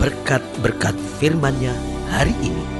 berkat-berkat 0.00 0.96
firman-Nya 1.20 1.76
hari 2.08 2.32
ini. 2.40 2.79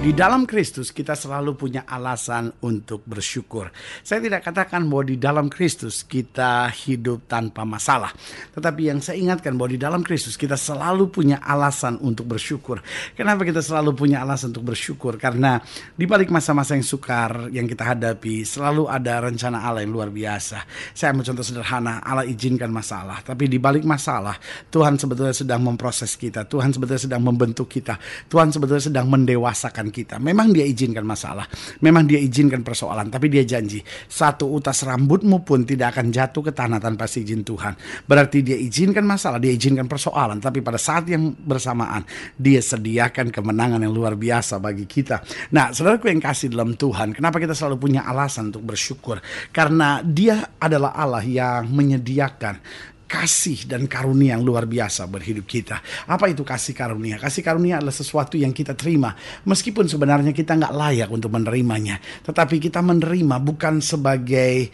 Di 0.00 0.16
dalam 0.16 0.48
Kristus 0.48 0.96
kita 0.96 1.12
selalu 1.12 1.60
punya 1.60 1.84
alasan 1.84 2.56
untuk 2.64 3.04
bersyukur. 3.04 3.68
Saya 4.00 4.24
tidak 4.24 4.48
katakan 4.48 4.88
bahwa 4.88 5.04
di 5.04 5.20
dalam 5.20 5.52
Kristus 5.52 6.08
kita 6.08 6.72
hidup 6.72 7.28
tanpa 7.28 7.68
masalah. 7.68 8.08
Tetapi 8.56 8.88
yang 8.88 9.04
saya 9.04 9.20
ingatkan 9.20 9.60
bahwa 9.60 9.76
di 9.76 9.76
dalam 9.76 10.00
Kristus 10.00 10.40
kita 10.40 10.56
selalu 10.56 11.12
punya 11.12 11.44
alasan 11.44 12.00
untuk 12.00 12.24
bersyukur. 12.32 12.80
Kenapa 13.12 13.44
kita 13.44 13.60
selalu 13.60 13.92
punya 13.92 14.24
alasan 14.24 14.56
untuk 14.56 14.72
bersyukur? 14.72 15.20
Karena 15.20 15.60
di 15.92 16.08
balik 16.08 16.32
masa-masa 16.32 16.80
yang 16.80 16.86
sukar 16.88 17.52
yang 17.52 17.68
kita 17.68 17.92
hadapi 17.92 18.40
selalu 18.48 18.88
ada 18.88 19.20
rencana 19.20 19.60
Allah 19.68 19.84
yang 19.84 19.92
luar 19.92 20.08
biasa. 20.08 20.64
Saya 20.96 21.12
ambil 21.12 21.28
contoh 21.28 21.44
sederhana, 21.44 22.00
Allah 22.00 22.24
izinkan 22.24 22.72
masalah. 22.72 23.20
Tapi 23.20 23.52
di 23.52 23.60
balik 23.60 23.84
masalah 23.84 24.40
Tuhan 24.72 24.96
sebetulnya 24.96 25.36
sedang 25.36 25.60
memproses 25.60 26.16
kita. 26.16 26.48
Tuhan 26.48 26.72
sebetulnya 26.72 27.04
sedang 27.04 27.20
membentuk 27.20 27.68
kita. 27.68 28.00
Tuhan 28.32 28.48
sebetulnya 28.48 28.88
sedang 28.88 29.04
mendewasakan 29.04 29.89
kita. 29.90 30.16
Memang 30.22 30.54
dia 30.54 30.64
izinkan 30.64 31.04
masalah, 31.04 31.46
memang 31.84 32.06
dia 32.06 32.18
izinkan 32.18 32.62
persoalan, 32.64 33.10
tapi 33.10 33.28
dia 33.28 33.44
janji 33.44 33.82
satu 34.06 34.48
utas 34.50 34.82
rambutmu 34.86 35.42
pun 35.42 35.66
tidak 35.66 35.98
akan 35.98 36.10
jatuh 36.10 36.50
ke 36.50 36.52
tanah 36.54 36.78
tanpa 36.80 37.10
izin 37.10 37.42
Tuhan. 37.44 37.74
Berarti 38.06 38.40
dia 38.40 38.56
izinkan 38.56 39.04
masalah, 39.04 39.36
dia 39.36 39.52
izinkan 39.52 39.90
persoalan, 39.90 40.38
tapi 40.38 40.64
pada 40.64 40.78
saat 40.80 41.10
yang 41.10 41.34
bersamaan 41.34 42.06
dia 42.34 42.62
sediakan 42.62 43.28
kemenangan 43.34 43.82
yang 43.82 43.92
luar 43.92 44.14
biasa 44.16 44.62
bagi 44.62 44.88
kita. 44.88 45.20
Nah, 45.52 45.74
saudaraku 45.74 46.08
yang 46.08 46.22
kasih 46.22 46.48
dalam 46.50 46.78
Tuhan, 46.78 47.12
kenapa 47.12 47.42
kita 47.42 47.52
selalu 47.52 47.76
punya 47.76 48.06
alasan 48.06 48.54
untuk 48.54 48.64
bersyukur? 48.64 49.20
Karena 49.50 50.00
dia 50.00 50.56
adalah 50.56 50.94
Allah 50.96 51.24
yang 51.26 51.68
menyediakan 51.68 52.88
kasih 53.10 53.66
dan 53.66 53.90
karunia 53.90 54.38
yang 54.38 54.46
luar 54.46 54.70
biasa 54.70 55.10
berhidup 55.10 55.50
kita. 55.50 55.82
Apa 56.06 56.30
itu 56.30 56.46
kasih 56.46 56.70
karunia? 56.78 57.18
Kasih 57.18 57.42
karunia 57.42 57.82
adalah 57.82 57.90
sesuatu 57.90 58.38
yang 58.38 58.54
kita 58.54 58.78
terima. 58.78 59.18
Meskipun 59.42 59.90
sebenarnya 59.90 60.30
kita 60.30 60.54
nggak 60.54 60.70
layak 60.70 61.10
untuk 61.10 61.34
menerimanya. 61.34 61.98
Tetapi 62.22 62.62
kita 62.62 62.78
menerima 62.78 63.42
bukan 63.42 63.82
sebagai 63.82 64.70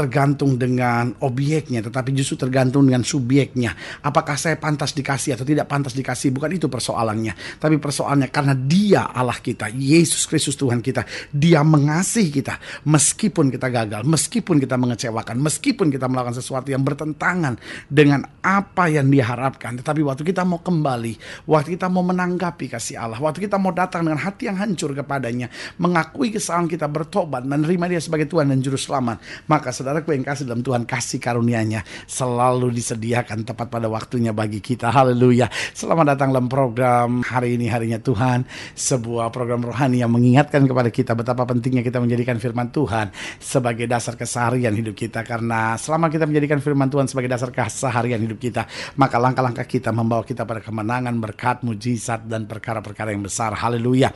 tergantung 0.00 0.56
dengan 0.56 1.12
objeknya, 1.20 1.84
tetapi 1.84 2.16
justru 2.16 2.48
tergantung 2.48 2.88
dengan 2.88 3.04
subjeknya. 3.04 4.00
Apakah 4.00 4.40
saya 4.40 4.56
pantas 4.56 4.96
dikasih 4.96 5.36
atau 5.36 5.44
tidak 5.44 5.68
pantas 5.68 5.92
dikasih? 5.92 6.32
Bukan 6.32 6.56
itu 6.56 6.72
persoalannya, 6.72 7.60
tapi 7.60 7.76
persoalannya 7.76 8.32
karena 8.32 8.56
Dia 8.56 9.12
Allah 9.12 9.36
kita, 9.36 9.68
Yesus 9.68 10.24
Kristus 10.24 10.56
Tuhan 10.56 10.80
kita, 10.80 11.04
Dia 11.28 11.60
mengasihi 11.60 12.32
kita 12.32 12.56
meskipun 12.88 13.52
kita 13.52 13.68
gagal, 13.68 14.08
meskipun 14.08 14.56
kita 14.56 14.80
mengecewakan, 14.80 15.36
meskipun 15.36 15.92
kita 15.92 16.08
melakukan 16.08 16.40
sesuatu 16.40 16.72
yang 16.72 16.80
bertentangan 16.80 17.60
dengan 17.92 18.24
apa 18.40 18.88
yang 18.88 19.12
Dia 19.12 19.36
harapkan. 19.36 19.76
Tetapi 19.76 20.00
waktu 20.00 20.24
kita 20.24 20.48
mau 20.48 20.64
kembali, 20.64 21.44
waktu 21.44 21.76
kita 21.76 21.92
mau 21.92 22.00
menanggapi 22.00 22.72
kasih 22.72 22.96
Allah, 22.96 23.20
waktu 23.20 23.44
kita 23.44 23.60
mau 23.60 23.76
datang 23.76 24.08
dengan 24.08 24.24
hati 24.24 24.48
yang 24.48 24.56
hancur 24.56 24.96
kepadanya, 24.96 25.52
mengakui 25.76 26.32
kesalahan 26.32 26.64
kita, 26.64 26.88
bertobat, 26.88 27.44
menerima 27.44 27.84
Dia 27.92 28.00
sebagai 28.00 28.24
Tuhan 28.24 28.48
dan 28.48 28.64
Juru 28.64 28.80
Selamat, 28.80 29.20
maka 29.44 29.68
saudaraku 29.90 30.14
yang 30.14 30.22
kasih 30.22 30.46
dalam 30.46 30.62
Tuhan 30.62 30.86
kasih 30.86 31.18
karunia-Nya 31.18 31.82
selalu 32.06 32.70
disediakan 32.70 33.42
tepat 33.42 33.66
pada 33.66 33.90
waktunya 33.90 34.30
bagi 34.30 34.62
kita. 34.62 34.86
Haleluya. 34.86 35.50
Selamat 35.74 36.14
datang 36.14 36.30
dalam 36.30 36.46
program 36.46 37.26
hari 37.26 37.58
ini 37.58 37.66
harinya 37.66 37.98
Tuhan, 37.98 38.46
sebuah 38.78 39.34
program 39.34 39.66
rohani 39.66 39.98
yang 39.98 40.14
mengingatkan 40.14 40.62
kepada 40.62 40.94
kita 40.94 41.18
betapa 41.18 41.42
pentingnya 41.42 41.82
kita 41.82 41.98
menjadikan 41.98 42.38
firman 42.38 42.70
Tuhan 42.70 43.10
sebagai 43.42 43.90
dasar 43.90 44.14
keseharian 44.14 44.70
hidup 44.78 44.94
kita 44.94 45.26
karena 45.26 45.74
selama 45.74 46.06
kita 46.06 46.22
menjadikan 46.22 46.62
firman 46.62 46.86
Tuhan 46.86 47.10
sebagai 47.10 47.26
dasar 47.26 47.50
keseharian 47.50 48.22
hidup 48.22 48.38
kita, 48.38 48.70
maka 48.94 49.18
langkah-langkah 49.18 49.66
kita 49.66 49.90
membawa 49.90 50.22
kita 50.22 50.46
pada 50.46 50.62
kemenangan, 50.62 51.18
berkat, 51.18 51.66
mujizat 51.66 52.30
dan 52.30 52.46
perkara-perkara 52.46 53.10
yang 53.10 53.26
besar. 53.26 53.58
Haleluya. 53.58 54.14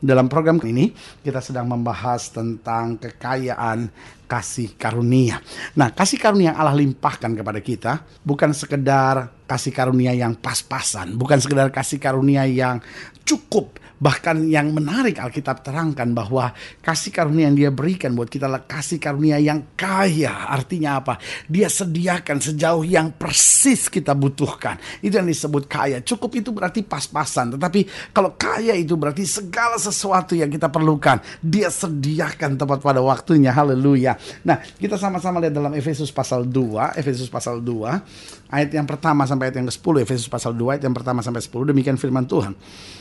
Dalam 0.00 0.32
program 0.32 0.56
ini 0.64 0.96
kita 1.20 1.44
sedang 1.44 1.68
membahas 1.68 2.32
tentang 2.32 2.96
kekayaan 2.96 3.92
kasih 4.24 4.72
karunia. 4.80 5.44
Nah, 5.76 5.92
kasih 5.92 6.16
karunia 6.16 6.54
yang 6.54 6.58
Allah 6.58 6.80
limpahkan 6.80 7.36
kepada 7.36 7.60
kita 7.60 7.92
bukan 8.24 8.56
sekedar 8.56 9.28
kasih 9.44 9.76
karunia 9.76 10.16
yang 10.16 10.32
pas-pasan, 10.40 11.20
bukan 11.20 11.36
sekedar 11.36 11.68
kasih 11.68 12.00
karunia 12.00 12.48
yang 12.48 12.80
cukup 13.28 13.76
Bahkan 14.00 14.48
yang 14.48 14.72
menarik 14.72 15.20
Alkitab 15.20 15.60
terangkan 15.60 16.16
bahwa 16.16 16.56
kasih 16.80 17.12
karunia 17.12 17.52
yang 17.52 17.56
dia 17.56 17.70
berikan 17.70 18.16
buat 18.16 18.32
kita 18.32 18.48
adalah 18.48 18.64
kasih 18.64 18.96
karunia 18.96 19.36
yang 19.36 19.76
kaya. 19.76 20.48
Artinya 20.48 21.04
apa? 21.04 21.20
Dia 21.44 21.68
sediakan 21.68 22.40
sejauh 22.40 22.80
yang 22.88 23.12
persis 23.12 23.92
kita 23.92 24.16
butuhkan. 24.16 24.80
Itu 25.04 25.20
yang 25.20 25.28
disebut 25.28 25.68
kaya. 25.68 26.00
Cukup 26.00 26.32
itu 26.40 26.48
berarti 26.48 26.80
pas-pasan. 26.80 27.60
Tetapi 27.60 28.12
kalau 28.16 28.32
kaya 28.40 28.72
itu 28.72 28.96
berarti 28.96 29.28
segala 29.28 29.76
sesuatu 29.76 30.32
yang 30.32 30.48
kita 30.48 30.72
perlukan. 30.72 31.20
Dia 31.44 31.68
sediakan 31.68 32.56
tepat 32.56 32.80
pada 32.80 33.04
waktunya. 33.04 33.52
Haleluya. 33.52 34.16
Nah 34.48 34.64
kita 34.80 34.96
sama-sama 34.96 35.44
lihat 35.44 35.52
dalam 35.52 35.76
Efesus 35.76 36.08
pasal 36.08 36.48
2. 36.48 36.96
Efesus 36.96 37.28
pasal 37.28 37.60
2. 37.60 38.48
Ayat 38.50 38.72
yang 38.72 38.88
pertama 38.88 39.28
sampai 39.28 39.52
ayat 39.52 39.60
yang 39.60 39.68
ke-10. 39.68 39.94
Efesus 40.08 40.26
pasal 40.26 40.56
2 40.56 40.80
ayat 40.80 40.82
yang 40.88 40.96
pertama 40.96 41.20
sampai 41.20 41.44
10. 41.44 41.70
Demikian 41.70 42.00
firman 42.00 42.24
Tuhan. 42.24 42.56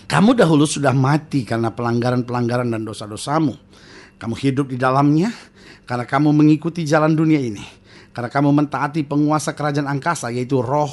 Kamu 0.05 0.35
dahulu 0.35 0.65
sudah 0.65 0.88
sudah 0.89 1.05
mati 1.05 1.45
karena 1.45 1.69
pelanggaran-pelanggaran 1.69 2.73
dan 2.73 2.81
dosa-dosamu. 2.81 3.53
Kamu 4.17 4.33
hidup 4.33 4.73
di 4.73 4.77
dalamnya 4.81 5.29
karena 5.85 6.01
kamu 6.01 6.33
mengikuti 6.33 6.81
jalan 6.81 7.13
dunia 7.13 7.37
ini. 7.37 7.61
Karena 8.09 8.25
kamu 8.25 8.49
mentaati 8.49 9.05
penguasa 9.05 9.53
kerajaan 9.53 9.85
angkasa 9.85 10.33
yaitu 10.33 10.65
roh 10.65 10.89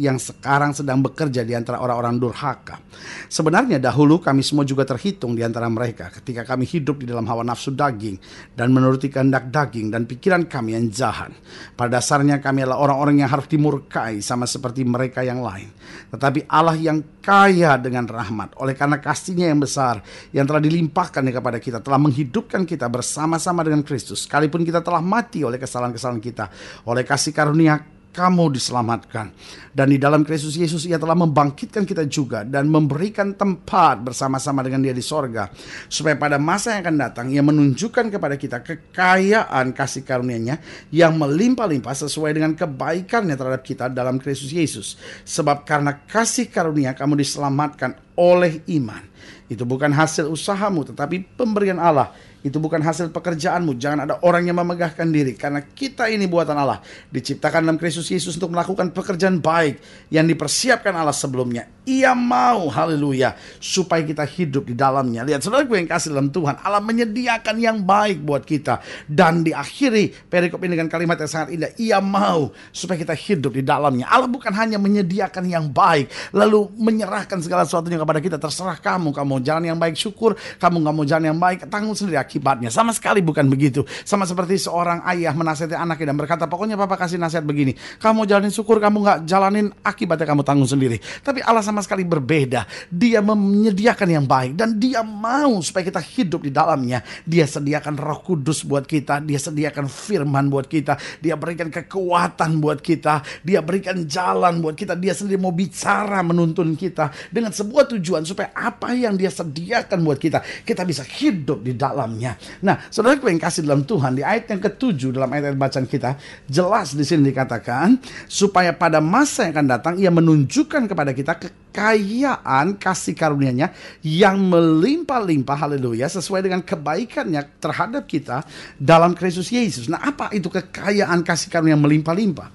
yang 0.00 0.16
sekarang 0.16 0.72
sedang 0.72 1.04
bekerja 1.04 1.44
di 1.44 1.52
antara 1.52 1.84
orang-orang 1.84 2.16
durhaka. 2.16 2.80
Sebenarnya 3.28 3.76
dahulu 3.76 4.16
kami 4.16 4.40
semua 4.40 4.64
juga 4.64 4.88
terhitung 4.88 5.36
di 5.36 5.44
antara 5.44 5.68
mereka 5.68 6.08
ketika 6.08 6.48
kami 6.48 6.64
hidup 6.64 7.04
di 7.04 7.06
dalam 7.12 7.28
hawa 7.28 7.44
nafsu 7.44 7.76
daging 7.76 8.16
dan 8.56 8.72
menuruti 8.72 9.12
kehendak 9.12 9.52
daging 9.52 9.92
dan 9.92 10.08
pikiran 10.08 10.48
kami 10.48 10.80
yang 10.80 10.88
jahat. 10.88 11.36
Pada 11.76 12.00
dasarnya 12.00 12.40
kami 12.40 12.64
adalah 12.64 12.80
orang-orang 12.80 13.20
yang 13.20 13.28
harus 13.28 13.44
dimurkai 13.44 14.24
sama 14.24 14.48
seperti 14.48 14.88
mereka 14.88 15.20
yang 15.20 15.44
lain. 15.44 15.68
Tetapi 16.08 16.48
Allah 16.48 16.80
yang 16.80 17.20
kaya 17.20 17.76
dengan 17.76 18.08
rahmat 18.08 18.56
oleh 18.56 18.72
karena 18.72 18.96
kasihnya 18.96 19.52
yang 19.52 19.60
besar 19.60 20.00
yang 20.32 20.48
telah 20.48 20.58
dilimpahkan 20.64 21.20
kepada 21.20 21.60
kita 21.60 21.78
telah 21.84 22.00
menghidupkan 22.00 22.64
kita 22.64 22.88
bersama-sama 22.88 23.60
dengan 23.60 23.84
Kristus 23.84 24.24
sekalipun 24.24 24.64
kita 24.64 24.80
telah 24.80 25.04
mati 25.04 25.44
oleh 25.44 25.60
kesalahan-kesalahan 25.60 26.22
kita 26.24 26.48
oleh 26.88 27.04
kasih 27.04 27.36
karunia 27.36 27.99
kamu 28.10 28.54
diselamatkan. 28.54 29.30
Dan 29.70 29.94
di 29.94 29.98
dalam 30.02 30.26
Kristus 30.26 30.58
Yesus 30.58 30.82
ia 30.84 30.98
telah 30.98 31.14
membangkitkan 31.14 31.86
kita 31.86 32.02
juga 32.10 32.42
dan 32.42 32.66
memberikan 32.66 33.38
tempat 33.38 34.02
bersama-sama 34.02 34.66
dengan 34.66 34.82
dia 34.82 34.90
di 34.90 35.02
sorga. 35.02 35.46
Supaya 35.86 36.18
pada 36.18 36.36
masa 36.36 36.74
yang 36.74 36.82
akan 36.90 36.96
datang 36.98 37.26
ia 37.30 37.40
menunjukkan 37.40 38.10
kepada 38.10 38.34
kita 38.34 38.66
kekayaan 38.66 39.70
kasih 39.70 40.02
karunia-Nya 40.02 40.58
yang 40.90 41.14
melimpah-limpah 41.16 41.94
sesuai 41.94 42.34
dengan 42.34 42.52
kebaikannya 42.58 43.38
terhadap 43.38 43.62
kita 43.62 43.86
dalam 43.86 44.18
Kristus 44.18 44.50
Yesus. 44.50 44.98
Sebab 45.22 45.62
karena 45.62 46.02
kasih 46.04 46.50
karunia 46.50 46.92
kamu 46.98 47.22
diselamatkan 47.22 47.94
oleh 48.18 48.60
iman. 48.74 49.06
Itu 49.50 49.66
bukan 49.66 49.90
hasil 49.90 50.30
usahamu 50.30 50.86
tetapi 50.86 51.34
pemberian 51.34 51.82
Allah 51.82 52.14
itu 52.40 52.56
bukan 52.56 52.80
hasil 52.80 53.12
pekerjaanmu. 53.12 53.76
Jangan 53.76 54.08
ada 54.08 54.14
orang 54.24 54.48
yang 54.48 54.56
memegahkan 54.56 55.04
diri. 55.12 55.36
Karena 55.36 55.60
kita 55.60 56.08
ini 56.08 56.24
buatan 56.24 56.56
Allah. 56.56 56.80
Diciptakan 57.12 57.68
dalam 57.68 57.76
Kristus 57.76 58.08
Yesus 58.08 58.40
untuk 58.40 58.56
melakukan 58.56 58.92
pekerjaan 58.96 59.40
baik. 59.44 60.08
Yang 60.08 60.36
dipersiapkan 60.36 60.94
Allah 60.96 61.16
sebelumnya. 61.16 61.68
Ia 61.90 62.14
mau, 62.14 62.70
haleluya, 62.70 63.34
supaya 63.58 64.06
kita 64.06 64.22
hidup 64.22 64.70
di 64.70 64.78
dalamnya. 64.78 65.26
Lihat 65.26 65.42
saudara 65.42 65.66
gue 65.66 65.74
yang 65.74 65.90
kasih 65.90 66.14
dalam 66.14 66.30
Tuhan, 66.30 66.62
Allah 66.62 66.78
menyediakan 66.78 67.58
yang 67.58 67.82
baik 67.82 68.22
buat 68.22 68.46
kita. 68.46 68.78
Dan 69.10 69.42
diakhiri 69.42 70.30
perikop 70.30 70.62
ini 70.62 70.78
dengan 70.78 70.86
kalimat 70.86 71.18
yang 71.18 71.26
sangat 71.26 71.50
indah. 71.50 71.74
Ia 71.82 71.98
mau 71.98 72.54
supaya 72.70 72.94
kita 72.94 73.10
hidup 73.18 73.58
di 73.58 73.66
dalamnya. 73.66 74.06
Allah 74.06 74.30
bukan 74.30 74.54
hanya 74.54 74.78
menyediakan 74.78 75.50
yang 75.50 75.66
baik, 75.66 76.30
lalu 76.30 76.70
menyerahkan 76.78 77.42
segala 77.42 77.66
sesuatunya 77.66 77.98
kepada 77.98 78.22
kita. 78.22 78.36
Terserah 78.38 78.78
kamu, 78.78 79.10
kamu 79.10 79.42
jalan 79.42 79.64
yang 79.74 79.78
baik 79.82 79.98
syukur, 79.98 80.38
kamu 80.62 80.86
nggak 80.86 80.94
mau 80.94 81.02
jalan 81.02 81.34
yang 81.34 81.40
baik, 81.42 81.66
tanggung 81.66 81.98
sendiri 81.98 82.22
akibatnya. 82.22 82.70
Sama 82.70 82.94
sekali 82.94 83.18
bukan 83.18 83.50
begitu. 83.50 83.82
Sama 84.06 84.30
seperti 84.30 84.62
seorang 84.62 85.02
ayah 85.10 85.34
menasihati 85.34 85.74
anaknya 85.74 86.14
dan 86.14 86.16
berkata, 86.22 86.46
pokoknya 86.46 86.78
papa 86.78 86.94
kasih 86.94 87.18
nasihat 87.18 87.42
begini, 87.42 87.74
kamu 87.98 88.30
jalanin 88.30 88.54
syukur, 88.54 88.78
kamu 88.78 89.02
nggak 89.02 89.18
jalanin 89.26 89.74
akibatnya 89.82 90.30
kamu 90.30 90.46
tanggung 90.46 90.70
sendiri. 90.70 91.02
Tapi 91.26 91.42
Allah 91.42 91.66
sama 91.66 91.79
sekali 91.82 92.04
berbeda. 92.04 92.64
Dia 92.88 93.20
menyediakan 93.24 94.08
yang 94.08 94.26
baik 94.26 94.56
dan 94.56 94.76
dia 94.76 95.00
mau 95.00 95.60
supaya 95.64 95.86
kita 95.86 96.00
hidup 96.00 96.46
di 96.46 96.52
dalamnya. 96.52 97.02
Dia 97.24 97.44
sediakan 97.44 97.98
roh 97.98 98.20
kudus 98.22 98.62
buat 98.64 98.84
kita. 98.84 99.20
Dia 99.24 99.38
sediakan 99.40 99.86
firman 99.90 100.48
buat 100.48 100.66
kita. 100.66 100.96
Dia 101.18 101.34
berikan 101.34 101.68
kekuatan 101.68 102.62
buat 102.62 102.78
kita. 102.80 103.42
Dia 103.42 103.60
berikan 103.60 104.04
jalan 104.06 104.60
buat 104.62 104.76
kita. 104.76 104.96
Dia 104.96 105.12
sendiri 105.16 105.40
mau 105.40 105.54
bicara 105.54 106.20
menuntun 106.20 106.76
kita. 106.78 107.10
Dengan 107.28 107.50
sebuah 107.50 107.90
tujuan 107.96 108.22
supaya 108.24 108.52
apa 108.54 108.92
yang 108.94 109.16
dia 109.18 109.28
sediakan 109.32 109.98
buat 110.04 110.18
kita. 110.20 110.42
Kita 110.64 110.82
bisa 110.84 111.02
hidup 111.04 111.64
di 111.64 111.74
dalamnya. 111.74 112.36
Nah 112.64 112.86
saudara 112.88 113.16
yang 113.16 113.40
kasih 113.40 113.66
dalam 113.66 113.84
Tuhan. 113.84 114.18
Di 114.18 114.22
ayat 114.22 114.50
yang 114.50 114.62
ketujuh 114.62 115.10
dalam 115.14 115.30
ayat, 115.32 115.52
-ayat 115.52 115.58
bacaan 115.58 115.86
kita. 115.86 116.10
Jelas 116.46 116.94
di 116.94 117.04
sini 117.06 117.30
dikatakan. 117.30 117.98
Supaya 118.30 118.74
pada 118.74 118.98
masa 119.02 119.48
yang 119.48 119.54
akan 119.60 119.68
datang. 119.68 119.94
Ia 120.00 120.10
menunjukkan 120.12 120.86
kepada 120.90 121.10
kita 121.14 121.32
kekayaan 121.70 122.74
kasih 122.74 123.14
karunia-Nya 123.14 123.70
yang 124.02 124.42
melimpah-limpah 124.42 125.54
haleluya 125.54 126.10
sesuai 126.10 126.42
dengan 126.42 126.66
kebaikannya 126.66 127.62
terhadap 127.62 128.10
kita 128.10 128.42
dalam 128.74 129.14
Kristus 129.14 129.54
Yesus. 129.54 129.86
Nah, 129.86 130.02
apa 130.02 130.34
itu 130.34 130.50
kekayaan 130.50 131.22
kasih 131.22 131.46
karunia 131.46 131.78
yang 131.78 131.84
melimpah-limpah? 131.86 132.50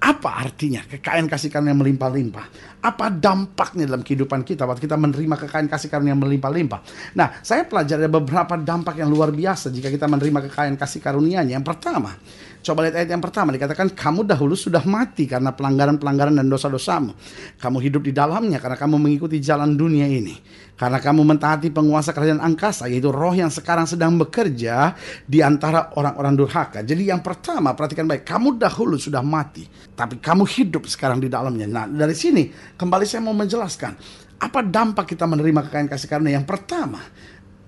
Apa 0.00 0.48
artinya 0.48 0.80
kekayaan 0.86 1.28
kasih 1.28 1.52
karunia 1.52 1.76
yang 1.76 1.82
melimpah-limpah? 1.82 2.46
Apa 2.80 3.12
dampaknya 3.12 3.84
dalam 3.84 4.00
kehidupan 4.00 4.46
kita 4.48 4.64
waktu 4.64 4.88
kita 4.88 4.96
menerima 4.96 5.36
kekayaan 5.44 5.68
kasih 5.68 5.92
karunia 5.92 6.16
yang 6.16 6.22
melimpah-limpah? 6.22 6.80
Nah, 7.18 7.42
saya 7.44 7.66
pelajari 7.68 8.08
beberapa 8.08 8.56
dampak 8.56 8.96
yang 8.96 9.12
luar 9.12 9.34
biasa 9.34 9.68
jika 9.68 9.92
kita 9.92 10.08
menerima 10.08 10.48
kekayaan 10.48 10.78
kasih 10.80 11.04
karunia-Nya. 11.04 11.58
Yang 11.60 11.66
pertama, 11.68 12.16
Coba 12.60 12.84
lihat 12.84 13.00
ayat 13.00 13.08
yang 13.08 13.24
pertama 13.24 13.56
dikatakan 13.56 13.96
kamu 13.96 14.28
dahulu 14.28 14.52
sudah 14.52 14.84
mati 14.84 15.24
karena 15.24 15.48
pelanggaran-pelanggaran 15.56 16.36
dan 16.36 16.46
dosa-dosamu. 16.52 17.16
Kamu 17.56 17.78
hidup 17.80 18.04
di 18.04 18.12
dalamnya 18.12 18.60
karena 18.60 18.76
kamu 18.76 19.00
mengikuti 19.00 19.40
jalan 19.40 19.72
dunia 19.72 20.04
ini. 20.04 20.36
Karena 20.76 21.00
kamu 21.00 21.24
mentaati 21.24 21.72
penguasa 21.72 22.12
kerajaan 22.12 22.40
angkasa 22.40 22.88
yaitu 22.88 23.08
roh 23.12 23.32
yang 23.32 23.48
sekarang 23.48 23.84
sedang 23.84 24.16
bekerja 24.16 24.96
di 25.24 25.40
antara 25.40 25.92
orang-orang 25.96 26.36
durhaka. 26.36 26.84
Jadi 26.84 27.08
yang 27.08 27.24
pertama 27.24 27.72
perhatikan 27.72 28.08
baik, 28.08 28.24
kamu 28.24 28.60
dahulu 28.60 28.96
sudah 28.96 29.20
mati 29.24 29.64
tapi 29.96 30.20
kamu 30.20 30.48
hidup 30.48 30.88
sekarang 30.88 31.20
di 31.20 31.28
dalamnya. 31.28 31.68
Nah, 31.68 31.84
dari 31.84 32.16
sini 32.16 32.48
kembali 32.76 33.04
saya 33.04 33.20
mau 33.24 33.36
menjelaskan 33.36 33.92
apa 34.40 34.60
dampak 34.64 35.12
kita 35.12 35.28
menerima 35.28 35.68
kekayaan 35.68 35.88
kasih 35.92 36.08
karunia. 36.08 36.40
Yang 36.40 36.48
pertama, 36.48 37.00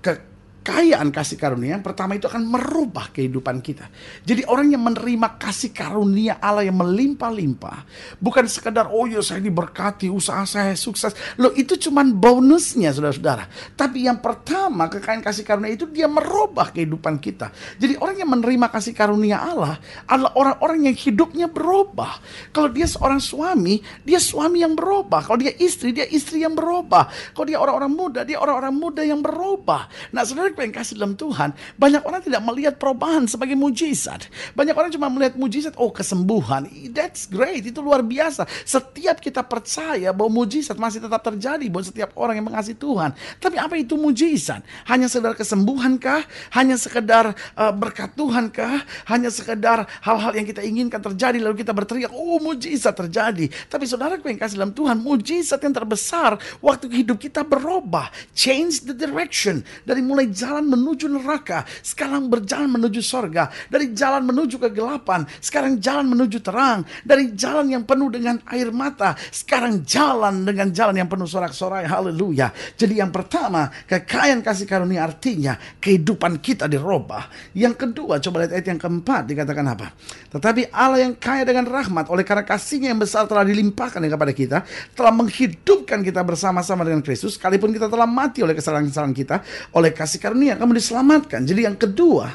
ke 0.01 0.32
kekayaan 0.63 1.11
kasih 1.11 1.35
karunia 1.35 1.75
yang 1.75 1.83
pertama 1.83 2.15
itu 2.15 2.31
akan 2.31 2.47
merubah 2.47 3.11
kehidupan 3.11 3.59
kita. 3.59 3.91
Jadi 4.23 4.47
orang 4.47 4.71
yang 4.71 4.79
menerima 4.79 5.35
kasih 5.35 5.75
karunia 5.75 6.39
Allah 6.39 6.63
yang 6.63 6.79
melimpah-limpah, 6.79 7.83
bukan 8.23 8.47
sekedar 8.47 8.87
oh 8.87 9.03
ya 9.03 9.19
saya 9.19 9.43
diberkati, 9.43 10.07
usaha 10.07 10.47
saya 10.47 10.71
sukses. 10.79 11.11
Loh 11.35 11.51
itu 11.51 11.75
cuman 11.75 12.15
bonusnya 12.15 12.95
saudara-saudara. 12.95 13.75
Tapi 13.75 14.07
yang 14.07 14.23
pertama 14.23 14.87
kekayaan 14.87 15.19
kasih 15.19 15.43
karunia 15.43 15.75
itu 15.75 15.83
dia 15.91 16.07
merubah 16.07 16.71
kehidupan 16.71 17.19
kita. 17.19 17.51
Jadi 17.75 17.99
orang 17.99 18.15
yang 18.23 18.31
menerima 18.31 18.71
kasih 18.71 18.95
karunia 18.95 19.43
Allah 19.43 19.75
adalah 20.07 20.31
orang-orang 20.39 20.87
yang 20.87 20.95
hidupnya 20.95 21.51
berubah. 21.51 22.23
Kalau 22.55 22.71
dia 22.71 22.87
seorang 22.87 23.19
suami, 23.19 23.83
dia 24.07 24.23
suami 24.23 24.63
yang 24.63 24.79
berubah. 24.79 25.27
Kalau 25.27 25.43
dia 25.43 25.51
istri, 25.59 25.91
dia 25.91 26.07
istri 26.07 26.39
yang 26.39 26.55
berubah. 26.55 27.11
Kalau 27.35 27.43
dia 27.43 27.59
orang-orang 27.59 27.91
muda, 27.91 28.23
dia 28.23 28.39
orang-orang 28.39 28.71
muda 28.71 29.03
yang 29.03 29.19
berubah. 29.19 29.91
Nah 30.15 30.23
saudara 30.23 30.52
yang 30.61 30.75
kasih 30.75 30.93
dalam 31.01 31.17
Tuhan, 31.17 31.55
banyak 31.81 32.03
orang 32.05 32.21
tidak 32.21 32.41
melihat 32.45 32.75
perubahan 32.77 33.25
sebagai 33.25 33.57
mujizat. 33.57 34.29
Banyak 34.53 34.75
orang 34.77 34.91
cuma 34.93 35.09
melihat 35.09 35.33
mujizat, 35.33 35.73
oh 35.81 35.89
kesembuhan. 35.89 36.69
That's 36.93 37.25
great, 37.25 37.65
itu 37.65 37.81
luar 37.81 38.05
biasa. 38.05 38.45
Setiap 38.67 39.17
kita 39.17 39.41
percaya 39.41 40.13
bahwa 40.13 40.43
mujizat 40.43 40.77
masih 40.77 41.01
tetap 41.01 41.23
terjadi 41.25 41.65
buat 41.71 41.89
setiap 41.89 42.13
orang 42.19 42.37
yang 42.37 42.47
mengasihi 42.51 42.77
Tuhan. 42.77 43.15
Tapi 43.41 43.55
apa 43.57 43.73
itu 43.79 43.97
mujizat? 43.97 44.61
Hanya 44.85 45.09
sekedar 45.09 45.33
kesembuhankah? 45.33 46.27
Hanya 46.53 46.77
sekedar 46.77 47.33
uh, 47.33 47.73
berkat 47.73 48.13
Tuhankah? 48.13 48.85
Hanya 49.09 49.33
sekedar 49.33 49.87
hal-hal 50.03 50.31
yang 50.35 50.45
kita 50.45 50.61
inginkan 50.61 51.01
terjadi 51.01 51.39
lalu 51.39 51.63
kita 51.63 51.71
berteriak, 51.71 52.11
oh 52.13 52.37
mujizat 52.43 52.93
terjadi. 52.93 53.49
Tapi 53.71 53.87
saudara 53.87 54.19
yang 54.19 54.39
kasih 54.39 54.59
dalam 54.59 54.73
Tuhan, 54.75 54.99
mujizat 54.99 55.59
yang 55.63 55.73
terbesar 55.73 56.35
waktu 56.59 56.91
hidup 56.91 57.17
kita 57.17 57.41
berubah. 57.47 58.11
Change 58.35 58.83
the 58.87 58.95
direction. 58.95 59.63
Dari 59.83 60.01
mulai 60.03 60.29
jalan 60.43 60.67
menuju 60.67 61.07
neraka, 61.07 61.63
sekarang 61.79 62.27
berjalan 62.27 62.67
menuju 62.67 62.99
sorga. 62.99 63.47
Dari 63.71 63.95
jalan 63.95 64.27
menuju 64.27 64.59
kegelapan, 64.59 65.23
sekarang 65.39 65.79
jalan 65.79 66.11
menuju 66.11 66.43
terang. 66.43 66.83
Dari 67.07 67.31
jalan 67.31 67.71
yang 67.71 67.87
penuh 67.87 68.11
dengan 68.11 68.43
air 68.51 68.67
mata, 68.75 69.15
sekarang 69.31 69.87
jalan 69.87 70.43
dengan 70.43 70.67
jalan 70.75 70.99
yang 70.99 71.07
penuh 71.07 71.23
sorak-sorai. 71.23 71.87
Haleluya. 71.87 72.51
Jadi 72.75 72.99
yang 72.99 73.15
pertama, 73.15 73.71
kekayaan 73.87 74.43
kasih 74.43 74.67
karunia 74.67 75.07
artinya 75.07 75.55
kehidupan 75.79 76.43
kita 76.43 76.67
dirubah. 76.67 77.55
Yang 77.55 77.87
kedua, 77.87 78.19
coba 78.19 78.43
lihat 78.43 78.59
ayat 78.59 78.67
yang 78.67 78.79
keempat 78.81 79.21
dikatakan 79.31 79.65
apa? 79.71 79.95
Tetapi 80.33 80.73
Allah 80.73 81.07
yang 81.07 81.15
kaya 81.15 81.47
dengan 81.47 81.69
rahmat 81.69 82.11
oleh 82.11 82.25
karena 82.25 82.43
kasihnya 82.43 82.91
yang 82.91 82.99
besar 82.99 83.29
telah 83.29 83.45
dilimpahkan 83.45 84.01
kepada 84.01 84.33
kita, 84.33 84.57
telah 84.97 85.13
menghidupkan 85.13 86.01
kita 86.01 86.19
bersama-sama 86.25 86.81
dengan 86.81 87.05
Kristus, 87.05 87.37
sekalipun 87.37 87.69
kita 87.71 87.87
telah 87.87 88.09
mati 88.09 88.41
oleh 88.41 88.57
kesalahan-kesalahan 88.57 89.13
kita, 89.13 89.45
oleh 89.77 89.93
kasih 89.93 90.17
karunia 90.17 90.32
kamu 90.57 90.77
diselamatkan. 90.77 91.45
Jadi 91.45 91.69
yang 91.69 91.77
kedua, 91.77 92.33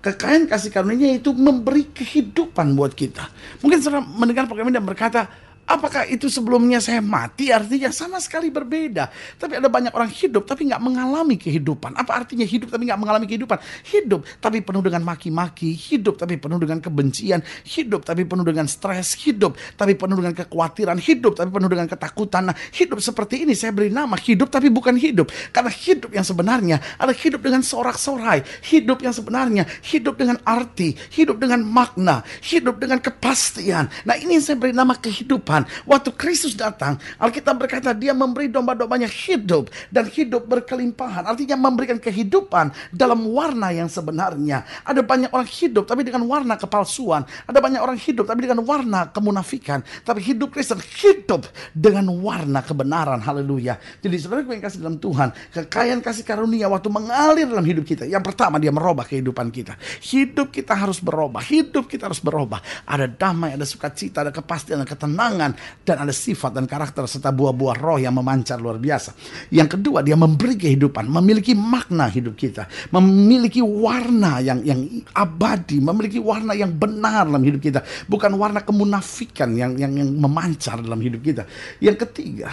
kekayaan 0.00 0.46
kasih 0.46 0.70
karunia 0.70 1.16
itu 1.16 1.34
memberi 1.34 1.90
kehidupan 1.90 2.72
buat 2.78 2.94
kita. 2.96 3.26
Mungkin 3.60 3.78
saudara 3.82 4.00
mendengar 4.06 4.46
program 4.46 4.70
ini 4.70 4.78
dan 4.78 4.86
berkata, 4.86 5.49
Apakah 5.70 6.02
itu 6.10 6.26
sebelumnya 6.26 6.82
saya 6.82 6.98
mati? 6.98 7.54
Artinya 7.54 7.94
sama 7.94 8.18
sekali 8.18 8.50
berbeda. 8.50 9.06
Tapi 9.38 9.62
ada 9.62 9.70
banyak 9.70 9.94
orang 9.94 10.10
hidup 10.10 10.42
tapi 10.42 10.66
nggak 10.66 10.82
mengalami 10.82 11.38
kehidupan. 11.38 11.94
Apa 11.94 12.26
artinya 12.26 12.42
hidup 12.42 12.74
tapi 12.74 12.90
nggak 12.90 12.98
mengalami 12.98 13.30
kehidupan? 13.30 13.54
Hidup 13.86 14.26
tapi 14.42 14.66
penuh 14.66 14.82
dengan 14.82 15.06
maki-maki. 15.06 15.70
Hidup 15.70 16.18
tapi 16.18 16.42
penuh 16.42 16.58
dengan 16.58 16.82
kebencian. 16.82 17.38
Hidup 17.62 18.02
tapi 18.02 18.26
penuh 18.26 18.42
dengan 18.42 18.66
stres. 18.66 19.14
Hidup 19.22 19.54
tapi 19.78 19.94
penuh 19.94 20.18
dengan 20.18 20.34
kekhawatiran. 20.34 20.98
Hidup 20.98 21.38
tapi 21.38 21.54
penuh 21.54 21.70
dengan 21.70 21.86
ketakutan. 21.86 22.50
Nah, 22.50 22.56
hidup 22.74 22.98
seperti 22.98 23.46
ini 23.46 23.54
saya 23.54 23.70
beri 23.70 23.94
nama 23.94 24.18
hidup 24.18 24.50
tapi 24.50 24.74
bukan 24.74 24.98
hidup. 24.98 25.30
Karena 25.54 25.70
hidup 25.70 26.10
yang 26.10 26.26
sebenarnya 26.26 26.82
adalah 26.98 27.14
hidup 27.14 27.46
dengan 27.46 27.62
sorak-sorai. 27.62 28.42
Hidup 28.66 29.06
yang 29.06 29.14
sebenarnya 29.14 29.70
hidup 29.86 30.18
dengan 30.18 30.42
arti. 30.42 30.98
Hidup 31.14 31.38
dengan 31.38 31.62
makna. 31.62 32.26
Hidup 32.42 32.82
dengan 32.82 32.98
kepastian. 32.98 33.86
Nah 34.02 34.18
ini 34.18 34.34
yang 34.34 34.42
saya 34.42 34.58
beri 34.58 34.74
nama 34.74 34.98
kehidupan. 34.98 35.59
Tuhan. 35.60 35.88
Waktu 35.88 36.10
Kristus 36.16 36.54
datang, 36.56 36.96
Alkitab 37.20 37.60
berkata 37.60 37.92
dia 37.92 38.16
memberi 38.16 38.48
domba-dombanya 38.48 39.08
hidup 39.08 39.68
dan 39.92 40.08
hidup 40.08 40.48
berkelimpahan. 40.48 41.28
Artinya 41.28 41.56
memberikan 41.56 42.00
kehidupan 42.00 42.72
dalam 42.92 43.28
warna 43.28 43.72
yang 43.74 43.88
sebenarnya. 43.90 44.64
Ada 44.86 45.04
banyak 45.04 45.30
orang 45.32 45.48
hidup 45.48 45.84
tapi 45.84 46.06
dengan 46.06 46.24
warna 46.24 46.56
kepalsuan. 46.56 47.26
Ada 47.44 47.58
banyak 47.60 47.80
orang 47.80 47.98
hidup 48.00 48.24
tapi 48.24 48.46
dengan 48.48 48.64
warna 48.64 49.10
kemunafikan. 49.12 49.84
Tapi 50.04 50.20
hidup 50.24 50.54
Kristen 50.54 50.80
hidup 50.80 51.44
dengan 51.76 52.08
warna 52.20 52.64
kebenaran. 52.64 53.20
Haleluya. 53.20 53.76
Jadi 54.00 54.16
saudara 54.16 54.46
yang 54.46 54.62
kasih 54.62 54.80
dalam 54.80 54.96
Tuhan, 54.96 55.28
kekayaan 55.52 56.00
kasih 56.00 56.24
karunia 56.24 56.70
waktu 56.70 56.88
mengalir 56.88 57.46
dalam 57.46 57.66
hidup 57.66 57.84
kita. 57.84 58.08
Yang 58.08 58.32
pertama 58.32 58.56
dia 58.56 58.72
merubah 58.72 59.04
kehidupan 59.04 59.52
kita. 59.52 59.76
Hidup 60.00 60.52
kita 60.54 60.72
harus 60.72 61.02
berubah. 61.02 61.42
Hidup 61.44 61.86
kita 61.90 62.08
harus 62.08 62.22
berubah. 62.22 62.62
Ada 62.86 63.06
damai, 63.10 63.54
ada 63.54 63.66
sukacita, 63.66 64.22
ada 64.24 64.32
kepastian, 64.32 64.82
ada 64.82 64.88
ketenangan 64.88 65.49
dan 65.84 65.96
ada 66.06 66.14
sifat 66.14 66.56
dan 66.56 66.64
karakter 66.68 67.06
serta 67.06 67.30
buah-buah 67.34 67.76
roh 67.78 67.98
yang 67.98 68.14
memancar 68.16 68.58
luar 68.58 68.76
biasa. 68.76 69.14
Yang 69.50 69.78
kedua, 69.78 70.02
dia 70.04 70.14
memberi 70.18 70.56
kehidupan, 70.56 71.06
memiliki 71.08 71.52
makna 71.56 72.06
hidup 72.08 72.34
kita, 72.36 72.68
memiliki 72.94 73.60
warna 73.62 74.38
yang 74.40 74.62
yang 74.66 74.80
abadi, 75.14 75.78
memiliki 75.80 76.18
warna 76.20 76.52
yang 76.56 76.70
benar 76.74 77.26
dalam 77.26 77.42
hidup 77.42 77.60
kita, 77.60 77.80
bukan 78.06 78.34
warna 78.36 78.62
kemunafikan 78.62 79.52
yang 79.54 79.76
yang, 79.78 79.92
yang 79.94 80.08
memancar 80.14 80.80
dalam 80.80 80.98
hidup 81.00 81.20
kita. 81.20 81.42
Yang 81.78 82.08
ketiga, 82.08 82.50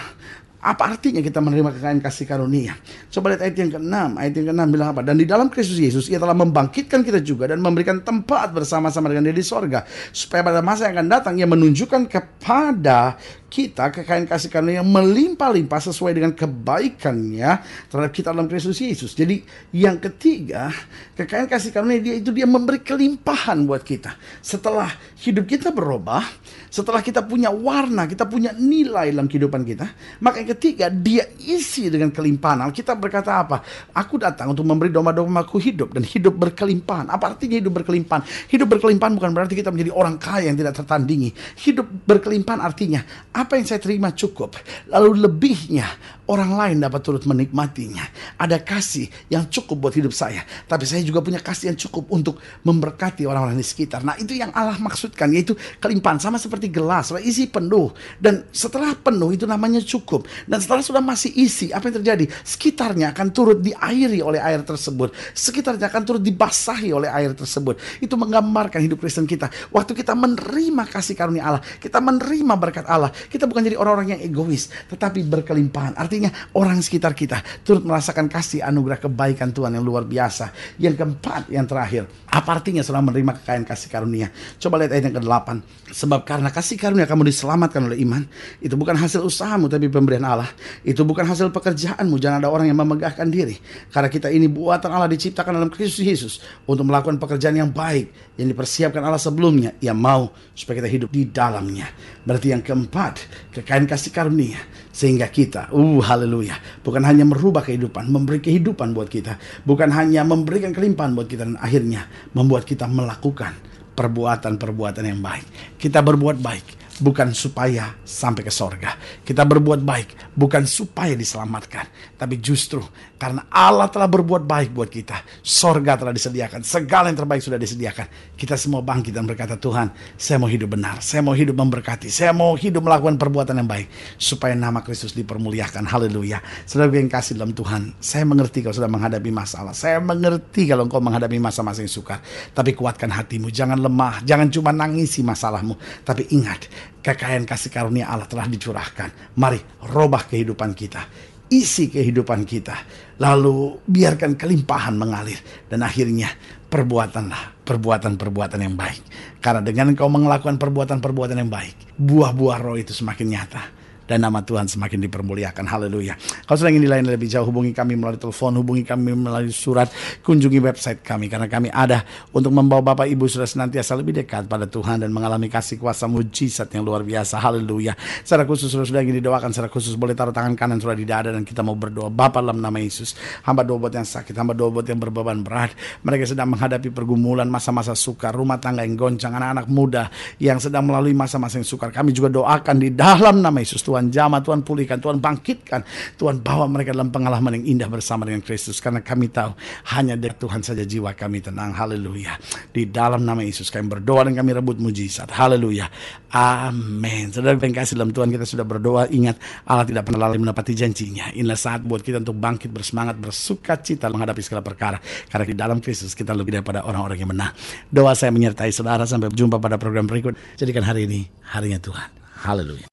apa 0.58 0.90
artinya 0.90 1.22
kita 1.22 1.38
menerima 1.38 1.70
kekayaan 1.70 2.02
kasih 2.02 2.26
karunia? 2.26 2.74
Coba 3.14 3.30
lihat 3.30 3.46
ayat 3.46 3.56
yang 3.62 3.70
ke-6. 3.78 3.94
Ayat 4.18 4.32
yang 4.34 4.46
ke-6 4.50 4.62
bilang 4.74 4.88
apa? 4.90 5.00
Dan 5.06 5.14
di 5.14 5.22
dalam 5.22 5.46
Kristus 5.46 5.78
Yesus 5.78 6.10
ia 6.10 6.18
telah 6.18 6.34
membangkitkan 6.34 7.06
kita 7.06 7.22
juga 7.22 7.46
dan 7.46 7.62
memberikan 7.62 8.02
tempat 8.02 8.50
bersama-sama 8.50 9.06
dengan 9.06 9.30
dia 9.30 9.36
di 9.38 9.46
sorga. 9.46 9.86
Supaya 10.10 10.42
pada 10.42 10.58
masa 10.58 10.90
yang 10.90 10.98
akan 10.98 11.08
datang 11.14 11.34
ia 11.38 11.46
menunjukkan 11.46 12.10
kepada 12.10 13.14
kita 13.48 13.88
kekayaan 13.88 14.28
kasih 14.28 14.52
karunia 14.52 14.84
yang 14.84 14.88
melimpah-limpah 14.92 15.80
sesuai 15.80 16.12
dengan 16.12 16.36
kebaikannya 16.36 17.50
terhadap 17.88 18.12
kita 18.12 18.28
dalam 18.36 18.44
Kristus 18.44 18.76
Yesus. 18.76 19.16
Jadi 19.16 19.40
yang 19.72 19.96
ketiga, 19.96 20.68
kekayaan 21.16 21.48
kasih 21.48 21.72
karunia 21.72 21.96
dia 21.96 22.14
itu 22.20 22.28
dia 22.28 22.44
memberi 22.44 22.84
kelimpahan 22.84 23.64
buat 23.64 23.80
kita. 23.80 24.14
Setelah 24.44 24.92
hidup 25.24 25.48
kita 25.48 25.72
berubah, 25.72 26.20
setelah 26.68 27.00
kita 27.00 27.24
punya 27.24 27.48
warna, 27.48 28.04
kita 28.04 28.28
punya 28.28 28.52
nilai 28.52 29.08
dalam 29.16 29.24
kehidupan 29.24 29.64
kita, 29.64 29.96
maka 30.20 30.44
yang 30.44 30.52
ketiga 30.52 30.92
dia 30.92 31.24
isi 31.40 31.88
dengan 31.88 32.12
kelimpahan. 32.12 32.68
Kita 32.68 32.92
berkata 33.00 33.40
apa? 33.40 33.64
Aku 33.96 34.20
datang 34.20 34.52
untuk 34.52 34.68
memberi 34.68 34.92
domba-dombaku 34.92 35.56
hidup 35.56 35.96
dan 35.96 36.04
hidup 36.04 36.36
berkelimpahan. 36.36 37.08
Apa 37.08 37.32
artinya 37.32 37.56
hidup 37.56 37.80
berkelimpahan? 37.80 38.22
Hidup 38.52 38.68
berkelimpahan 38.76 39.16
bukan 39.16 39.30
berarti 39.32 39.56
kita 39.56 39.72
menjadi 39.72 39.96
orang 39.96 40.20
kaya 40.20 40.52
yang 40.52 40.60
tidak 40.60 40.76
tertandingi. 40.76 41.32
Hidup 41.64 41.88
berkelimpahan 42.04 42.60
artinya 42.60 43.00
apa 43.38 43.54
yang 43.54 43.66
saya 43.66 43.78
terima 43.78 44.10
cukup. 44.10 44.58
Lalu 44.90 45.22
lebihnya 45.22 45.86
orang 46.28 46.52
lain 46.54 46.76
dapat 46.84 47.00
turut 47.00 47.24
menikmatinya. 47.24 48.04
Ada 48.36 48.60
kasih 48.60 49.08
yang 49.32 49.48
cukup 49.48 49.88
buat 49.88 49.94
hidup 49.96 50.12
saya. 50.12 50.44
Tapi 50.68 50.84
saya 50.84 51.00
juga 51.00 51.24
punya 51.24 51.40
kasih 51.40 51.72
yang 51.72 51.78
cukup 51.80 52.12
untuk 52.12 52.38
memberkati 52.62 53.24
orang-orang 53.24 53.56
di 53.56 53.64
sekitar. 53.64 54.04
Nah 54.04 54.14
itu 54.20 54.36
yang 54.36 54.52
Allah 54.52 54.76
maksudkan 54.76 55.32
yaitu 55.32 55.56
kelimpahan. 55.80 56.20
Sama 56.20 56.36
seperti 56.36 56.68
gelas, 56.68 57.10
isi 57.24 57.48
penuh. 57.48 57.90
Dan 58.20 58.44
setelah 58.52 58.92
penuh 58.92 59.32
itu 59.32 59.48
namanya 59.48 59.80
cukup. 59.80 60.28
Dan 60.44 60.60
setelah 60.60 60.84
sudah 60.84 61.02
masih 61.02 61.32
isi, 61.32 61.72
apa 61.72 61.88
yang 61.88 62.04
terjadi? 62.04 62.24
Sekitarnya 62.44 63.16
akan 63.16 63.26
turut 63.32 63.58
diairi 63.64 64.20
oleh 64.20 64.38
air 64.38 64.60
tersebut. 64.60 65.14
Sekitarnya 65.32 65.88
akan 65.88 66.02
turut 66.04 66.22
dibasahi 66.22 66.92
oleh 66.92 67.08
air 67.08 67.32
tersebut. 67.32 67.80
Itu 68.04 68.20
menggambarkan 68.20 68.84
hidup 68.84 69.00
Kristen 69.00 69.24
kita. 69.24 69.48
Waktu 69.72 69.96
kita 69.96 70.12
menerima 70.12 70.84
kasih 70.90 71.16
karunia 71.16 71.48
Allah, 71.48 71.62
kita 71.80 72.02
menerima 72.02 72.54
berkat 72.58 72.84
Allah, 72.84 73.14
kita 73.30 73.46
bukan 73.48 73.64
jadi 73.64 73.78
orang-orang 73.78 74.18
yang 74.18 74.20
egois, 74.20 74.68
tetapi 74.90 75.24
berkelimpahan. 75.24 75.94
Artinya 75.94 76.17
Artinya 76.18 76.34
orang 76.58 76.82
sekitar 76.82 77.14
kita 77.14 77.38
turut 77.62 77.86
merasakan 77.86 78.26
kasih 78.26 78.58
anugerah 78.66 78.98
kebaikan 78.98 79.54
Tuhan 79.54 79.78
yang 79.78 79.86
luar 79.86 80.02
biasa. 80.02 80.50
Yang 80.74 80.98
keempat, 80.98 81.46
yang 81.46 81.62
terakhir. 81.62 82.10
Apa 82.26 82.58
artinya 82.58 82.82
setelah 82.82 83.06
menerima 83.06 83.38
kekayaan 83.38 83.62
kasih 83.62 83.86
karunia? 83.86 84.26
Coba 84.58 84.82
lihat 84.82 84.98
ayat 84.98 85.06
yang 85.06 85.22
ke-8. 85.22 85.48
Sebab 85.94 86.26
karena 86.26 86.50
kasih 86.50 86.74
karunia 86.74 87.06
kamu 87.06 87.30
diselamatkan 87.30 87.86
oleh 87.86 88.02
iman. 88.02 88.26
Itu 88.58 88.74
bukan 88.74 88.98
hasil 88.98 89.22
usahamu 89.22 89.70
tapi 89.70 89.86
pemberian 89.86 90.26
Allah. 90.26 90.50
Itu 90.82 91.06
bukan 91.06 91.22
hasil 91.22 91.54
pekerjaanmu. 91.54 92.18
Jangan 92.18 92.42
ada 92.42 92.50
orang 92.50 92.66
yang 92.66 92.82
memegahkan 92.82 93.30
diri. 93.30 93.54
Karena 93.94 94.10
kita 94.10 94.26
ini 94.34 94.50
buatan 94.50 94.90
Allah 94.90 95.06
diciptakan 95.06 95.54
dalam 95.54 95.70
Kristus 95.70 96.02
Yesus. 96.02 96.42
Untuk 96.66 96.82
melakukan 96.82 97.22
pekerjaan 97.22 97.54
yang 97.54 97.70
baik. 97.70 98.34
Yang 98.34 98.58
dipersiapkan 98.58 99.06
Allah 99.06 99.22
sebelumnya. 99.22 99.70
Ia 99.78 99.94
mau 99.94 100.34
supaya 100.50 100.82
kita 100.82 100.90
hidup 100.90 101.14
di 101.14 101.30
dalamnya. 101.30 101.86
Berarti 102.26 102.50
yang 102.50 102.66
keempat, 102.66 103.22
kekayaan 103.54 103.86
kasih 103.86 104.10
karunia 104.10 104.58
sehingga 104.98 105.30
kita, 105.30 105.70
uh 105.70 106.02
haleluya, 106.02 106.58
bukan 106.82 107.06
hanya 107.06 107.22
merubah 107.22 107.62
kehidupan, 107.62 108.10
memberi 108.10 108.42
kehidupan 108.42 108.90
buat 108.90 109.06
kita, 109.06 109.38
bukan 109.62 109.94
hanya 109.94 110.26
memberikan 110.26 110.74
kelimpahan 110.74 111.14
buat 111.14 111.30
kita 111.30 111.46
dan 111.46 111.54
akhirnya 111.62 112.10
membuat 112.34 112.66
kita 112.66 112.90
melakukan 112.90 113.54
perbuatan-perbuatan 113.94 115.06
yang 115.06 115.22
baik. 115.22 115.78
Kita 115.78 116.02
berbuat 116.02 116.42
baik 116.42 116.98
bukan 116.98 117.30
supaya 117.30 117.94
sampai 118.02 118.42
ke 118.42 118.50
sorga. 118.50 118.98
Kita 119.22 119.46
berbuat 119.46 119.86
baik 119.86 120.34
bukan 120.34 120.66
supaya 120.66 121.14
diselamatkan, 121.14 122.18
tapi 122.18 122.42
justru 122.42 122.82
karena 123.18 123.50
Allah 123.50 123.90
telah 123.90 124.06
berbuat 124.06 124.46
baik 124.46 124.70
buat 124.70 124.86
kita. 124.86 125.26
Sorga 125.42 125.98
telah 125.98 126.14
disediakan, 126.14 126.62
segala 126.62 127.10
yang 127.10 127.18
terbaik 127.18 127.42
sudah 127.42 127.58
disediakan. 127.58 128.38
Kita 128.38 128.54
semua 128.54 128.80
bangkit 128.80 129.10
dan 129.10 129.26
berkata, 129.26 129.58
Tuhan, 129.58 129.90
saya 130.14 130.38
mau 130.38 130.46
hidup 130.46 130.78
benar, 130.78 131.02
saya 131.02 131.20
mau 131.26 131.34
hidup 131.34 131.58
memberkati, 131.58 132.06
saya 132.08 132.30
mau 132.30 132.54
hidup 132.54 132.86
melakukan 132.86 133.18
perbuatan 133.18 133.58
yang 133.58 133.66
baik, 133.66 133.90
supaya 134.16 134.54
nama 134.54 134.86
Kristus 134.86 135.12
dipermuliakan. 135.18 135.82
Haleluya. 135.90 136.38
Saudara 136.62 136.94
yang 136.94 137.10
kasih 137.10 137.34
dalam 137.34 137.50
Tuhan, 137.50 137.98
saya 137.98 138.22
mengerti 138.22 138.62
kalau 138.62 138.78
sudah 138.78 138.88
menghadapi 138.88 139.30
masalah. 139.34 139.74
Saya 139.74 139.98
mengerti 139.98 140.70
kalau 140.70 140.86
engkau 140.86 141.02
menghadapi 141.02 141.42
masa-masa 141.42 141.82
yang 141.82 141.90
sukar. 141.90 142.22
Tapi 142.54 142.70
kuatkan 142.78 143.10
hatimu, 143.10 143.50
jangan 143.50 143.82
lemah, 143.82 144.22
jangan 144.22 144.46
cuma 144.46 144.70
nangisi 144.70 145.26
masalahmu. 145.26 145.74
Tapi 146.06 146.30
ingat, 146.30 146.70
kekayaan 147.02 147.42
kasih 147.42 147.74
karunia 147.74 148.06
Allah 148.06 148.30
telah 148.30 148.46
dicurahkan. 148.46 149.34
Mari, 149.34 149.58
robah 149.90 150.22
kehidupan 150.22 150.70
kita 150.78 151.02
isi 151.48 151.88
kehidupan 151.92 152.44
kita. 152.44 152.76
Lalu 153.18 153.82
biarkan 153.84 154.36
kelimpahan 154.36 154.94
mengalir. 154.94 155.40
Dan 155.68 155.84
akhirnya 155.84 156.28
perbuatanlah 156.68 157.64
perbuatan-perbuatan 157.64 158.60
yang 158.64 158.76
baik. 158.76 159.02
Karena 159.40 159.64
dengan 159.64 159.92
engkau 159.92 160.08
melakukan 160.08 160.60
perbuatan-perbuatan 160.60 161.36
yang 161.40 161.52
baik, 161.52 161.96
buah-buah 162.00 162.58
roh 162.60 162.76
itu 162.76 162.92
semakin 162.92 163.26
nyata 163.28 163.77
dan 164.08 164.24
nama 164.24 164.40
Tuhan 164.40 164.64
semakin 164.64 165.04
dipermuliakan. 165.04 165.68
Haleluya. 165.68 166.16
Kalau 166.48 166.56
sudah 166.56 166.72
ingin 166.72 166.88
dilayani 166.88 167.12
lebih 167.12 167.28
jauh, 167.28 167.44
hubungi 167.44 167.76
kami 167.76 167.94
melalui 168.00 168.16
telepon, 168.16 168.56
hubungi 168.56 168.82
kami 168.88 169.12
melalui 169.12 169.52
surat, 169.52 169.92
kunjungi 170.24 170.58
website 170.64 171.04
kami 171.04 171.28
karena 171.28 171.44
kami 171.44 171.68
ada 171.68 172.02
untuk 172.32 172.50
membawa 172.50 172.80
Bapak 172.80 173.04
Ibu 173.04 173.28
sudah 173.28 173.44
senantiasa 173.44 173.92
lebih 174.00 174.16
dekat 174.24 174.48
pada 174.48 174.64
Tuhan 174.64 175.04
dan 175.04 175.12
mengalami 175.12 175.52
kasih 175.52 175.76
kuasa 175.76 176.08
mujizat 176.08 176.72
yang 176.72 176.88
luar 176.88 177.04
biasa. 177.04 177.36
Haleluya. 177.36 177.92
Secara 178.24 178.48
khusus 178.48 178.72
sudah, 178.72 178.88
sudah 178.88 179.04
ingin 179.04 179.20
didoakan 179.20 179.52
secara 179.52 179.68
khusus 179.68 179.92
boleh 179.98 180.16
taruh 180.16 180.32
tangan 180.32 180.56
kanan 180.56 180.80
sudah 180.80 180.96
di 180.96 181.04
dada 181.04 181.28
dan 181.34 181.44
kita 181.44 181.60
mau 181.60 181.76
berdoa. 181.76 182.08
Bapak 182.08 182.40
dalam 182.40 182.62
nama 182.62 182.78
Yesus, 182.80 183.12
hamba 183.44 183.66
doa 183.66 183.76
buat 183.76 183.92
yang 183.92 184.08
sakit, 184.08 184.32
hamba 184.32 184.56
doa 184.56 184.70
buat 184.72 184.86
yang 184.88 184.96
berbeban 184.96 185.44
berat. 185.44 185.76
Mereka 186.00 186.24
sedang 186.24 186.54
menghadapi 186.54 186.94
pergumulan 186.94 187.50
masa-masa 187.50 187.92
sukar, 187.92 188.32
rumah 188.32 188.56
tangga 188.62 188.86
yang 188.86 188.94
goncang, 188.94 189.34
anak-anak 189.34 189.66
muda 189.66 190.04
yang 190.38 190.62
sedang 190.62 190.86
melalui 190.86 191.12
masa-masa 191.12 191.58
yang 191.58 191.66
sukar. 191.66 191.90
Kami 191.90 192.14
juga 192.14 192.30
doakan 192.30 192.76
di 192.78 192.94
dalam 192.94 193.42
nama 193.42 193.58
Yesus 193.58 193.82
Tuhan 193.82 193.97
Tuhan 193.98 194.14
jamah, 194.14 194.38
Tuhan 194.46 194.62
pulihkan, 194.62 195.02
Tuhan 195.02 195.18
bangkitkan, 195.18 195.82
Tuhan 196.14 196.38
bawa 196.38 196.70
mereka 196.70 196.94
dalam 196.94 197.10
pengalaman 197.10 197.58
yang 197.58 197.74
indah 197.74 197.90
bersama 197.90 198.22
dengan 198.22 198.46
Kristus. 198.46 198.78
Karena 198.78 199.02
kami 199.02 199.26
tahu 199.26 199.58
hanya 199.90 200.14
dari 200.14 200.38
Tuhan 200.38 200.62
saja 200.62 200.86
jiwa 200.86 201.18
kami 201.18 201.42
tenang. 201.42 201.74
Haleluya. 201.74 202.38
Di 202.70 202.86
dalam 202.86 203.26
nama 203.26 203.42
Yesus 203.42 203.74
kami 203.74 203.90
berdoa 203.90 204.30
dan 204.30 204.38
kami 204.38 204.54
rebut 204.54 204.78
mujizat. 204.78 205.34
Haleluya. 205.34 205.90
Amin. 206.30 207.34
Saudara 207.34 207.58
yang 207.58 207.74
kasih 207.74 207.98
dalam 207.98 208.14
Tuhan 208.14 208.30
kita 208.30 208.46
sudah 208.46 208.62
berdoa. 208.62 209.10
Ingat 209.10 209.66
Allah 209.66 209.82
tidak 209.82 210.06
pernah 210.06 210.30
lalai 210.30 210.38
menepati 210.38 210.78
janjinya. 210.78 211.34
Inilah 211.34 211.58
saat 211.58 211.82
buat 211.82 211.98
kita 211.98 212.22
untuk 212.22 212.38
bangkit 212.38 212.70
bersemangat, 212.70 213.18
bersuka 213.18 213.82
cita 213.82 214.06
menghadapi 214.06 214.46
segala 214.46 214.62
perkara. 214.62 215.02
Karena 215.26 215.42
di 215.42 215.58
dalam 215.58 215.82
Kristus 215.82 216.14
kita 216.14 216.30
lebih 216.38 216.62
daripada 216.62 216.86
orang-orang 216.86 217.18
yang 217.18 217.34
menang. 217.34 217.50
Doa 217.90 218.14
saya 218.14 218.30
menyertai 218.30 218.70
saudara 218.70 219.02
sampai 219.10 219.34
jumpa 219.34 219.58
pada 219.58 219.74
program 219.74 220.06
berikut. 220.06 220.38
Jadikan 220.54 220.86
hari 220.86 221.10
ini 221.10 221.26
harinya 221.50 221.82
Tuhan. 221.82 222.08
Haleluya. 222.38 222.88